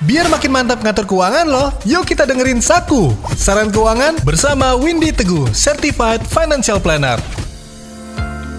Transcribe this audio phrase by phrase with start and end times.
[0.00, 3.12] Biar makin mantap ngatur keuangan loh, yuk kita dengerin Saku.
[3.36, 7.39] Saran keuangan bersama Windy Teguh, Certified Financial Planner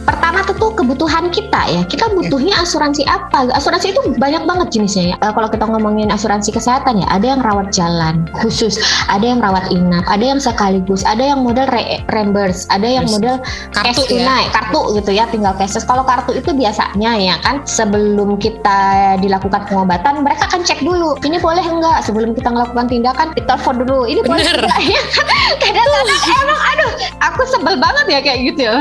[0.04, 1.82] pertama tuh, tuh kebutuhan kita ya.
[1.86, 3.52] Kita butuhnya asuransi apa?
[3.54, 5.16] Asuransi itu banyak banget jenisnya ya.
[5.22, 8.80] Uh, kalau kita ngomongin asuransi kesehatan ya ada yang rawat jalan khusus
[9.12, 13.38] ada yang rawat inap ada yang sekaligus ada yang model re reimburse ada yang model
[13.76, 14.50] kartu cash ya.
[14.50, 15.86] kartu gitu ya tinggal cashless.
[15.86, 21.38] Kalau kartu itu biasanya ya kan sebelum kita dilakukan pengobatan mereka akan cek dulu ini
[21.38, 22.02] boleh enggak?
[22.08, 25.02] Sebelum kita melakukan tindakan telepon dulu ini boleh enggak ya?
[25.62, 26.92] Kadang-kadang emang aduh
[27.22, 28.76] aku sebel banget ya kayak gitu ya.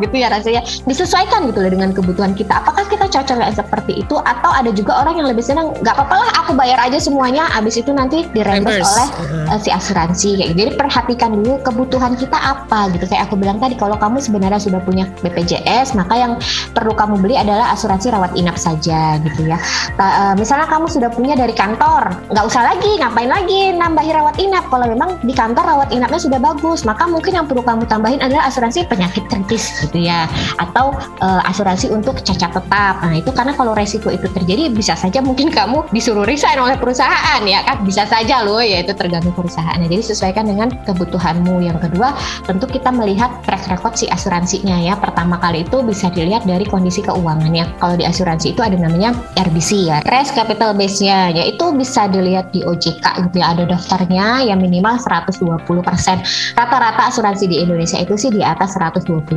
[0.00, 2.62] Gitu ya rasanya disesuaikan gitu loh dengan kebutuhan kita.
[2.62, 4.16] Apakah kita cocok seperti itu?
[4.22, 7.80] Atau ada juga orang yang lebih senang nggak apa-apa lah aku bayar aja semuanya abis
[7.80, 9.08] itu nanti dirembes oleh
[9.50, 10.38] uh, si asuransi.
[10.38, 10.58] Kayak gitu.
[10.62, 13.04] jadi perhatikan dulu kebutuhan kita apa gitu.
[13.08, 16.32] Kayak aku bilang tadi kalau kamu sebenarnya sudah punya BPJS maka yang
[16.72, 19.58] perlu kamu beli adalah asuransi rawat inap saja gitu ya.
[19.98, 24.64] Uh, misalnya kamu sudah punya dari kantor nggak usah lagi ngapain lagi nambahin rawat inap?
[24.70, 28.48] Kalau memang di kantor rawat inapnya sudah bagus maka mungkin yang perlu kamu tambahin adalah
[28.48, 32.94] asuransi penyakit kritis gitu ya atau uh, asuransi untuk cacat tetap.
[33.00, 37.40] Nah, itu karena kalau resiko itu terjadi bisa saja mungkin kamu disuruh resign oleh perusahaan
[37.44, 39.88] ya kan bisa saja loh ya itu tergantung perusahaannya.
[39.88, 41.62] Jadi sesuaikan dengan kebutuhanmu.
[41.62, 44.94] Yang kedua, tentu kita melihat track record si asuransinya ya.
[44.98, 47.78] Pertama kali itu bisa dilihat dari kondisi keuangannya.
[47.78, 52.50] Kalau di asuransi itu ada namanya RBC ya, Risk Capital Base-nya ya itu bisa dilihat
[52.50, 53.54] di OJK gitu ya.
[53.54, 56.58] Ada daftarnya yang minimal 120%.
[56.58, 59.30] Rata-rata asuransi di Indonesia itu sih di atas 120%.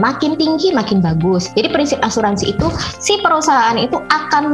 [0.00, 1.54] Makin tinggi tinggi makin bagus.
[1.54, 2.66] Jadi prinsip asuransi itu
[2.98, 4.44] si perusahaan itu akan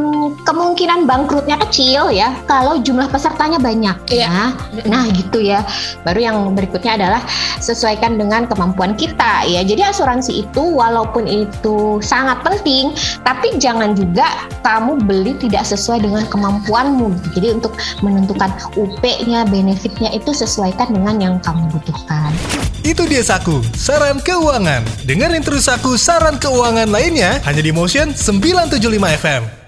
[0.44, 4.52] kemungkinan bangkrutnya kecil ya kalau jumlah pesertanya banyak iya.
[4.52, 4.84] ya.
[4.84, 5.64] Nah, gitu ya.
[6.04, 7.24] Baru yang berikutnya adalah
[7.56, 9.64] sesuaikan dengan kemampuan kita ya.
[9.64, 12.92] Jadi asuransi itu walaupun itu sangat penting,
[13.24, 14.28] tapi jangan juga
[14.64, 17.12] kamu beli tidak sesuai dengan kemampuanmu.
[17.36, 22.32] Jadi untuk menentukan UP-nya, benefitnya itu sesuaikan dengan yang kamu butuhkan.
[22.80, 24.82] Itu dia Saku, saran keuangan.
[25.04, 29.63] Dengerin terus Saku saran keuangan lainnya hanya di Motion 975 FM.